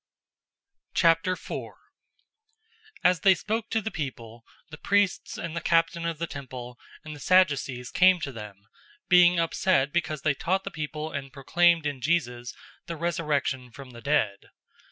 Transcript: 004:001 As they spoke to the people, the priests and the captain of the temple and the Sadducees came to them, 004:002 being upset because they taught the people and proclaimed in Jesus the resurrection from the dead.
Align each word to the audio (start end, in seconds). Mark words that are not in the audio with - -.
004:001 0.95 1.73
As 3.03 3.19
they 3.19 3.35
spoke 3.35 3.69
to 3.69 3.81
the 3.81 3.91
people, 3.91 4.43
the 4.71 4.77
priests 4.79 5.37
and 5.37 5.55
the 5.55 5.61
captain 5.61 6.07
of 6.07 6.17
the 6.17 6.25
temple 6.25 6.79
and 7.05 7.15
the 7.15 7.19
Sadducees 7.19 7.91
came 7.91 8.19
to 8.21 8.31
them, 8.31 8.55
004:002 8.55 8.63
being 9.09 9.39
upset 9.39 9.93
because 9.93 10.23
they 10.23 10.33
taught 10.33 10.63
the 10.63 10.71
people 10.71 11.11
and 11.11 11.31
proclaimed 11.31 11.85
in 11.85 12.01
Jesus 12.01 12.51
the 12.87 12.95
resurrection 12.95 13.69
from 13.71 13.91
the 13.91 14.01
dead. 14.01 14.49